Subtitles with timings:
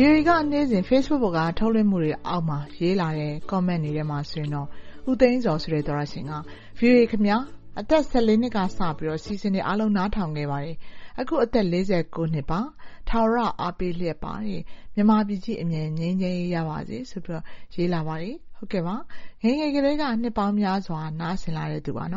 [0.00, 4.68] VOA ကနေ့စဉ် Facebook ပေါ်ကထုတ်လွှင့်မှုတွေအောက်မှာ ရေးလာတဲ့ Comment တွေထဲမှာဆိုရင်တော့
[5.10, 6.32] ဦးသိန်းဇော်ဆိုတဲ့ သောတရှင်က
[6.78, 7.42] VOA ခင်များ
[7.80, 8.02] အသက်
[8.42, 10.76] နှစ်ကစပြီးအစီအစဉ်တွေအားလုံးနားထောင်ခဲ့ပါတယ်။
[11.20, 11.78] အခုအသက်နှ
[12.40, 12.60] စ်ပါ။
[13.08, 14.32] ထာဝရအားပေးလျက်ပါ။
[14.94, 17.42] မြန်မာပြည်ကြီးအမြန်ငြိမ်းချမ်းရေးရပါစေဆိုပြီး
[17.74, 18.36] ရေးလာပါတယ်။
[19.42, 22.04] ငယ်ငယ်ကတည်းကနှစ်ပေါင်းများစွာနားဆင်လာတဲ့သူပါ။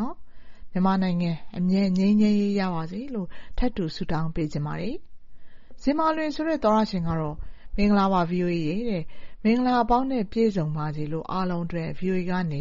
[0.72, 4.96] မြန်မာနိုင်ငံအမြန်ငြိမ်းချမ်းရေးရပါစေလို့ထပ်တူဆုတောင်းပေးချင်ပါတယ်။
[5.82, 7.36] ဇင်မာလွင်ဆိုတဲ့သောတရှင်ကတော့
[7.76, 8.98] မင်္ဂလာပါ VOA ရေ။
[9.44, 12.60] မင်္ဂလာအပေါင်းနဲ့ပြည့်စုံပါစေလို့အားလုံးအတွက် VOA ကနေ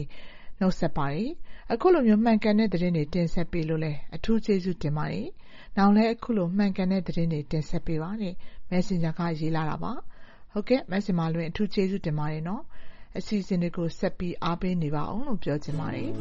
[0.59, 1.30] နှုတ်ဆက်ပါတယ်။
[1.72, 3.81] အခုလိုမှန်ကန်တဲ့သတင်းတွေတင်ဆက်ပေးလို့
[4.16, 5.28] အထူးကျေးဇူးတင်ပါတယ်။
[5.78, 8.09] နောင်လည်းအခုလိုမှန်ကန်တဲ့သတင်းတွေတင်ဆက်ပေးပါ။
[8.72, 9.94] Messenger ကရေးလာတာပါ။
[10.92, 12.44] မဇင်မာလွင်အထူးကျေးဇူးတင်ပါတယ်။
[13.18, 16.09] အစီအစဉ်တွေကိုဆက်ပြီးအားပေးနေပါအုံးလို့ပြောချင်ပါတယ်။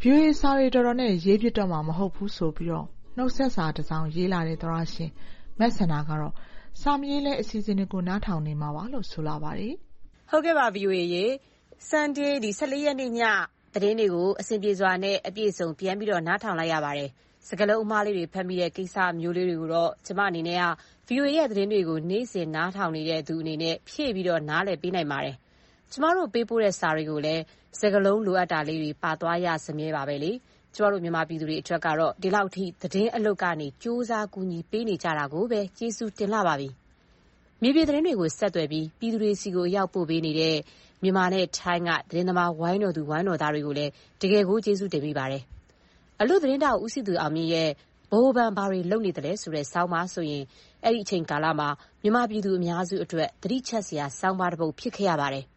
[0.00, 5.10] VOA စာတွေတော်တော်နဲ့ရေးဖြစ်တော့မှာမဟုတ်ဘူးဆိုပြီး နှုတ်ဆက်စာတစောင်ရေးလာတဲ့သောတရှင်
[5.58, 6.34] မစန္ဒာကတော့
[6.80, 9.74] စာမရေးလည်းအစီအစဉ်တွေကိုနားထောင်နေမှာပါလို့ဆိုလာပါတယ်။
[10.30, 11.24] ဟုတ်ကဲ့ပါ VOA ရေ။
[11.90, 12.32] Sunday
[12.84, 13.20] ရက်နေ့ည
[13.74, 17.10] သတင်းတွေကိုအဆင်ပြေစွာနဲ့အပြည့်အစုံပြန်ပြီးတော့နားထောင်လိုက်ရပါတယ်။
[17.48, 20.64] စကားလုံးအမှားလေးတွေဖတ်မိတဲ့ကိစ္စမျိုးလေးတွေကိုတော့ကျမအနေနဲ့က
[21.08, 25.36] VOA ရဲ့သတင်းတွေကိုနေ့စဉ်နားထောင်နေတဲ့သူအနေနဲ့ဖြည့်ပြီးတော့နားလည်ပေးနိုင်ပါတယ်။
[25.92, 27.42] ကျမတို့ပေးပို့တဲ့စာတွေကိုလည်း
[27.80, 30.16] စကားလုံးလိုအပ်တာလေးတွေပါသွားရစမြဲပါပဲ။
[30.76, 36.68] ကျမတို့ မြန်မာပြည်သူတွေအတွက်ကတော့ ဒီလောက်အထိ သတင်းအလုပ်ကနေ ကြိုးစား ကူညီပေးနေကြတာကိုပဲ ကျေးဇူးတင်လှပါပြီ။
[37.62, 40.56] မြေပြင်သတင်းတွေကို ဆက်သွယ်ပြီး ပြည်သူတွေဆီ အရောက်ပို့ပေးနေတဲ့
[41.02, 45.42] မြန်မာနဲ့ထိုင်းက သတင်းသမား ဝိုင်းတော်သူ ဝိုင်းတော်သားတွေကိုလည်း တကယ်ကို ကျေးဇူးတင်မိပါတယ်။
[46.20, 47.68] အလွတ်သတင်းထောက် ဦးစည်သူအောင်မြင့်ရဲ့
[48.10, 50.44] “ဗဟိုဘဏ် ဘာတွေလုပ်နေသလဲ”ဆိုတဲ့ ဆောင်းပါးဆိုရင်
[50.84, 51.68] အဲဒီအချိန်ကာလမှာ
[52.02, 55.46] မြန်မာပြည်သူအများစုအတွက် သတိချက်စရာ ဆောင်းပါးတပုဒ် ဖြစ်ခဲ့ရပါတယ်။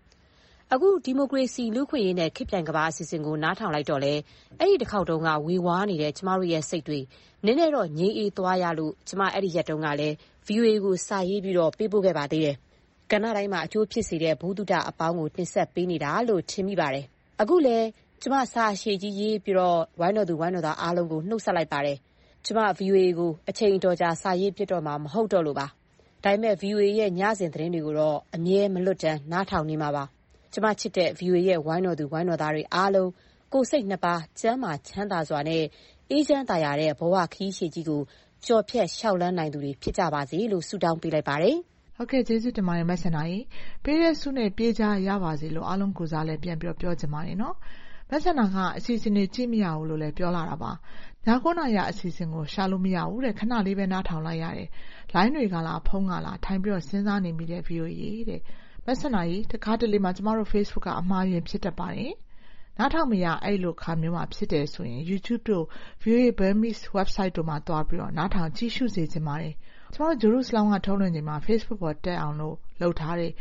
[0.73, 4.21] အခု ဒီမိုကရေစီ၊လူ့အခွင့်အရေးနဲ့ ခေတ်ပြိုင်ကမ္ဘာအစီအစဉ်ကို နားထောင်လိုက်တော့လည်း
[4.59, 6.99] အဲဒီတခေါက်တုန်းက ဝေဝါးနေတဲ့ ကျမတို့ရဲ့ စိတ်တွေ
[7.45, 10.15] နည်းနည်းတော့ ငြိမ်းအေးသွားရလို့ ကျမ အဲဒီရက်တုန်းကလည်း
[10.47, 12.55] VOA ကို စာရေးပြီးတော့ပေးပို့ခဲ့ပါသေးတယ်။
[13.11, 17.05] ကဏ္ဍတိုင်းမှာ အကျိုးဖြစ်စေတဲ့ ဗဟုသုတအပေါင်းကို တင်ဆက်ပေးနေတာလို့ ထင်မိပါတယ်။
[17.41, 17.85] အခုလည်း
[18.21, 21.97] ကျမ စာအရှည်ကြီးရေးပြီးတော့ဝိုင်းတော်သူ ဝိုင်းတော်သားအားလုံးကို နှုတ်ဆက်လိုက်ပါတယ်။
[22.45, 25.67] ကျမ VOA ကို အချိန်အတော်ကြာ စာရေးဖြစ်တော့မှာ မဟုတ်တော့လို့ပါ။
[26.23, 30.05] ဒါပေမဲ့ VOA ရဲ့ ညစဉ်သတင်းတွေကိုတော့ အမြဲ မလွတ်တမ်း နားထောင်နေမှာပါ။
[30.53, 33.09] ကျမချစ်တဲ့ VOA ရဲ့ ဝိုင်းတော်သူ ဝိုင်းတော်သားတွေအားလုံး
[33.53, 35.63] ကိုယ်စိတ်နှစ်ပါး ကျန်းမာချမ်းသာစွာနဲ့
[36.11, 38.01] အေးချမ်းသာယာတဲ့ ဘဝခရီးရှည်ကြီးကို
[38.45, 41.57] ကျော်ဖြတ် လျှောက်လှမ်းနိုင်သူတွေ ဖြစ်ကြပါစေလို့ ဆုတောင်းပေးလိုက်ပါတယ်။
[41.97, 43.39] ဟုတ်ကဲ့ ကျေးဇူးတင်ပါတယ် မစန္ဒာရေ။
[43.83, 47.55] ပေးတဲ့ဆုနဲ့ ပြေးကြရပါစေလို့ အားလုံးကိုစားလဲပြန်ပြောပြောချင်ပါတယ်နော်။
[48.09, 50.71] မစန္ဒာက အစီအစဉ်တွေ ကြည့်မရဘူးလို့လည်း ပြောလာတာပါ။
[51.25, 54.69] ည9နာရီအစီအစဉ်ကို ရှာလို့မရဘူးတဲ့ ခဏလေးပဲ နားထောင်လိုက်ရတယ်။
[55.13, 58.41] လိုင်းတွေကလား ဖုန်းကလား ထိုင်ပြီးတော့ စဉ်းစားနေမိတဲ့ VOA တဲ့။
[58.89, 62.11] မစန္ဒာရေတခါတလေမှာကျမတို့ Facebook ကအမှားယွင်းဖြစ်တတ်ပါတယ်။
[62.77, 65.65] နားထောင်မရအဲဒီလိုအခါမျိုးမှာဖြစ်တယ်ဆိုရင် YouTube တို့
[66.03, 69.53] VOA Burmese website တို့မှာသွားပြီးနားထောင်ကြည့်ရှုစေချင်ပါတယ်။
[69.93, 72.35] ကျမတို့ Jerusalem ကထုတ်လွှင့်ချိန်မှာ Facebook ပေါ်တက်အောင်
[72.81, 73.31] လုပ်ထားတဲ့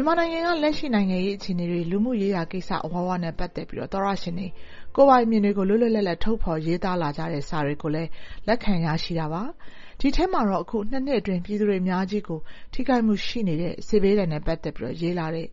[0.00, 4.48] ြန်မာနိုင်ငံကလက်ရှိနိုင်ငံရေးအခြေအနေတွေ၊လူမှုရေးရာကိစ္စအဝဝနဲ့ပတ်သက်ပြီးသောတရှင်တွေ
[4.96, 8.10] ကိုယ်ပိုင်အမြင်တွေကိုလွတ်လွတ်လပ်လပ်ထုတ်ဖော်ရေးသားလာကြတဲ့စာတွေကိုလည်း
[8.46, 9.42] လက်ခံရရှိတာပါ။
[10.00, 12.40] ဒီထဲမှာတော့အခုနှစ်အတွင်းပြည်သူတွေအများကြီးကို
[12.72, 15.48] ထိခိုက်မှုရှိနေတဲ့စစ်ဘေးဒဏ်နဲ့ပတ်သက်ပြီးရေးလာတဲ့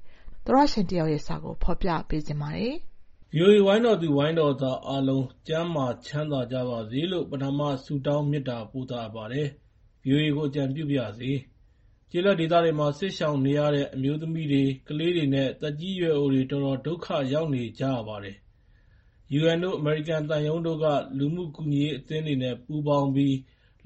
[0.45, 2.73] သောတရှင်တယောက်ရဲ့စာကိုဖော်ပြပေးချင်ပါတယ်။
[3.35, 9.47] VOA ဝိုင်းတော်သူဝိုင်းတော်သားအားလုံးကျန်းမာချမ်းသာကြပါစေလို့ပထမဆုတောင်းမေတ္တာပို့သအပ်ပါတယ်။
[10.07, 11.31] VOA ကိုအကြံပြုပါရစေ
[12.11, 18.37] ကျေးလက်ဒေသတွေမှာ စစ်ရှောင်နေရတဲ့ အမျိုးသမီးတွေ၊ကလေးတွေ နဲ့ သက်ကြီးရွယ်အိုတွေ တော်တော်ဒုက္ခရောက်နေကြရပါတယ်။
[19.39, 20.85] UN တို့ အမေရိကန်သံရုံးတို့က
[21.17, 23.35] လူမှုကူညီရေးအသင်းတွေနဲ့ ပူးပေါင်းပြီး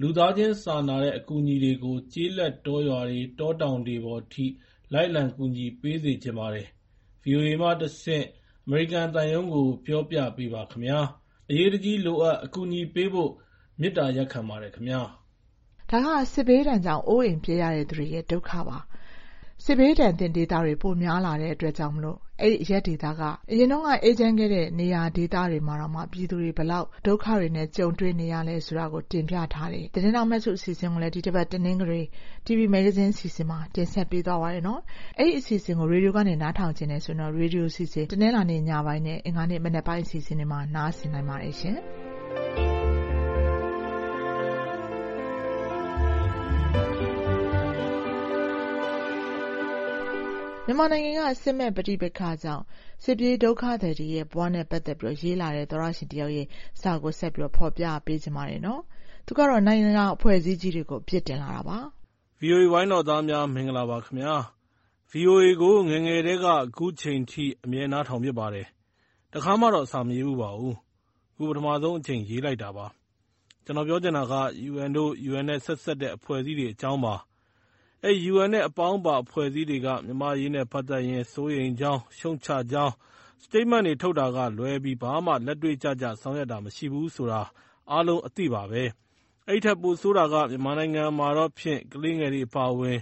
[0.02, 4.46] လူသားချင်းစာနာတဲ့ အကူအညီတွေကို ကျေးလက်တောရွာတွေ၊တောတောင်တွေပေါ်ထိ
[4.94, 6.68] လိုက်လံကူညီပေးစေချင်ပါတယ်။
[7.22, 8.26] ဗွီအိုအေမှတဆင့်
[8.66, 11.00] အမေရိကန်သံရုံးကို ပြောပြပေးပါခင်ဗျာ။
[11.50, 13.32] အရေးတကြီးလိုအပ် အကူအညီပေးဖို့
[13.80, 15.02] မေတ္တာရပ်ခံပါတယ်ခင်ဗျာ။”
[15.90, 18.78] ဒါကစစ်ဘေးဒဏ်ကြောင့်အိုးအိမ်ပစ်ရတဲ့သူတွေရဲ့ဒုက္ခပါ။
[19.66, 21.96] စစ်ဘေးဒဏ်သင့်ဒေသတွေပိုများလာတဲ့အတွက်ကြောင့်
[22.42, 23.22] အဲဒီအရပ်ဒေသက
[23.52, 32.02] အရင်တုန်းကအေးချမ်းခဲ့တဲ့နေရာဒေသတွေမှာတောင်ပြည်သူတွေဘယ်လောက်ဒုက္ခတွေနဲ့ကြုံတွေ့နေရလဲဆိုတာကိုတင်ပြထားတဲ့သတင်းထောက်မစုအစီအစဉ်ကိုလည်းဒီတပတ်တနင်္ဂနွေ
[32.46, 34.64] တီဗွီမဂ္ဂဇင်းအစီအစဉ်မှာတင်ဆက်ပေးသွားပါတယ်။
[35.20, 41.56] အဲဒီအစီအစဉ်ကိုရေဒီယိုကနေနားထောင်ချင်တယ်ဆိုရင်ရေဒီယိုအစီအစဉ်တနင်္လာနေ့ညပိုင်းနဲ့အင်္ဂါနေ့မနက်ပိုင်းအစီအစဉ်တွေမှာနားဆင်နိုင်ပါတယ်။
[50.70, 52.64] မြန်မာနိုင်ငံက စစ်မက်ပဋိပက္ခကြောင့်
[53.04, 56.48] စစ်ပြေးဒုက္ခသည်တွေရဲ့ ဘဝနဲ့ပတ်သက်ပြီး ရေးလာတဲ့ သောတရှင်တယောက်ရဲ့
[56.82, 58.62] စာကိုဆက်ဖော်ပြပေးချင်ပါတယ်။
[59.26, 61.78] သူကတော့ နိုင်ငံတကာ အဖွဲ့အစည်းကြီးတွေကို အပြစ်တင်လာတာပါ။
[62.40, 64.36] ဗွီအိုအေဝိုင်းတော်သားများ မင်္ဂလာပါခင်ဗျာ။
[65.10, 68.68] ဗွီအိုအေကို ငယ်ငယ်တည်းက အခုချိန်ထိ အမြဲနားထောင်ဖြစ်ပါတယ်။
[69.34, 70.76] တခါမှတော့ စာမရေးဖူးပါဘူး။
[71.34, 72.86] အခု ပထမဆုံးအကြိမ် ရေးလိုက်တာပါ။
[73.66, 74.34] ကျနော်ပြောချင်တာက
[74.72, 77.16] UN တို့ UN နဲ့ ဆက်စပ်တဲ့ အဖွဲ့အစည်းတွေအကြောင်းပါ။
[78.06, 82.94] အဲဒီ UN နဲ့ အပေါင်းပါ အဖွဲ့အစည်းတွေက မြန်မာ့အရေးနဲ့ ပတ်သက်ရင် စိုးရိမ်ကြောင်း၊ရှုတ်ချကြောင်း
[83.44, 87.42] Statement တွေ ထုတ်တာကလွဲပြီး ဘာမှ လက်တွေ့ကျကျ ဆောင်ရွက်တာ မရှိဘူးဆိုတာ
[87.92, 88.84] အားလုံးအသိပါပဲ။
[89.48, 93.00] အဲဒီထက် ပိုဆိုးတာက မြန်မာနိုင်ငံမှာတော့ဖြင့် ကလေးငယ်တွေ အပါအဝင်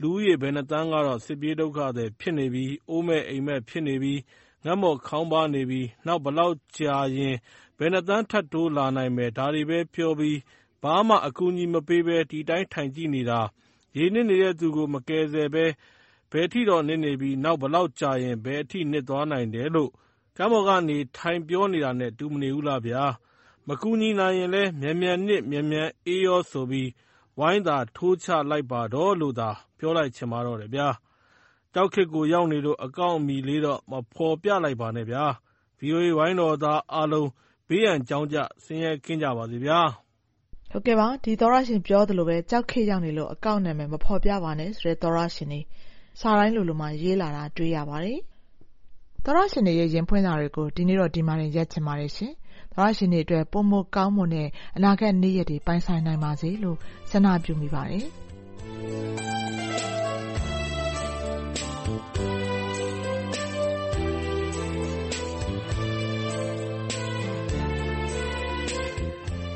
[0.00, 4.14] လူဦးရေ ဘယ်နှစ်သန်းကတော့ စစ်ပြေးဒုက္ခသည် ဖြစ်နေပြီ၊အိုးမဲ့အိမ်မဲ့ ဖြစ်နေပြီ၊
[4.64, 7.36] ငတ်မွတ်ခေါင်းပါးနေပြီ၊နောက် ဘယ်လောက်ကြာရင်
[7.78, 10.38] ဘယ်နှစ်သန်း ထပ်တိုးလာနိုင်မယ် ဒါတွေပဲပြောပြီး
[10.82, 13.40] ဘာမှ အကူအညီမပေးဘဲ ဒီတိုင်း ထိုင်ကြည့်နေတာ၊
[13.96, 15.64] ရေနစ်နေတဲ့သူကို မကယ်ဆယ်ဘဲ
[16.32, 19.90] ဘယ်ထိတော့နစ်နေပြီ၊နောက်ဘယ်လောက်ကြာရင် ဘယ်အထိ နစ်သွားနိုင်တယ်လို့
[20.36, 23.02] ကမ်းပေါ်ကနေ ထိုင်ပြောနေတာနဲ့ တူမနေဘူးလားဗျာ။
[23.68, 26.88] မကူညီနိုင်ရင်လည်း မြန်မြန်နစ် မြန်မြန်အေးရောဆိုပြီး
[27.38, 30.88] ဝိုင်းသာထိုးချလိုက်ပါတော့လို့သာ ပြောလိုက်ချင်ပါတော့တယ်ဗျာ။
[31.74, 35.24] ကြောက်ခေတ်ကိုရောက်နေလို့ အကောင့်အမည်လေးတော့ မဖော်ပြလိုက်ပါနဲ့ဗျာ။
[35.78, 37.28] ဗွီအိုအေဝိုင်းတော်သားအားလုံး
[37.68, 39.80] ဘေးရန်ကြောင့်ကြဆင်းရဲကင်းကြပါစေဗျာ။
[40.72, 45.60] ဒီသောတရှင်ပြောသလိုပဲကြောက်ခေတ်ရောက်နေလို့ အကောင့်နာမည် မဖော်ပြပါနဲ့ဆိုတဲ့ သောတရှင်တွေ
[46.20, 48.18] စာတိုင်းလိုလိုမှာ ရေးလာတာ တွေ့ရပါတယ်။
[49.24, 52.10] သောတရှင်တွေရဲ့ ရင်ဖွင့်စာတွေကို ဒီနေ့တော့ ဒီမှာတင် ရပ်ချင်ပါတယ်။
[52.72, 56.76] သောတရှင်တွေအတွက် ပိုမိုကောင်းမွန်တဲ့ အနာဂတ်နေ့ရက်တွေ ပိုင်ဆိုင်နိုင်ပါစေလို့
[57.10, 58.06] ဆန္ဒပြုမိပါတယ်။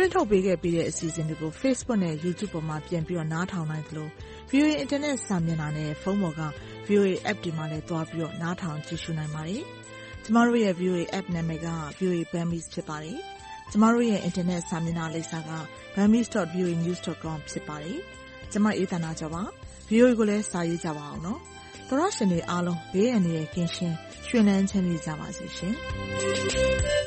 [0.00, 4.08] လွှင့်ထုတ်ပေးခဲ့ပြီးတဲ့ အစီအစဉ်တွေကို Facebook နဲ့ YouTube ပေါ်မှာ ပြန်ပြီးနားထောင်နိုင်သလို
[4.48, 6.42] ဗွီအိုအေအင်တာနက်စာမျက်နှာနဲ့ ဖုန်းပေါ်က
[6.86, 9.62] VOA App တွေမှာလည်း သွားပြီးနားထောင်ကြည့်ရှုနိုင်ပါတယ်။
[10.24, 13.18] ကျမတို့ရဲ့ VOA App နာမည်က VOA Burmese ဖြစ်ပါတယ်။
[13.70, 15.50] ကျမတို့ရဲ့ အင်တာနက်စာမျက်နှာလိပ်စာက
[15.94, 17.98] burmese.voanews.com ဖြစ်ပါတယ်။
[18.52, 19.42] ကျမ အေးသန္တာကျော်ပါ။
[19.90, 21.40] VOA ကိုလည်း စာရေးကြပါဦးနော်။
[21.88, 23.96] သောတရှင်တွေအားလုံး ဘေးအန္တရာယ်ကင်းရှင်း
[24.28, 25.74] ရွှင်လန်းချမ်းမြေ့ကြပါစေရှင်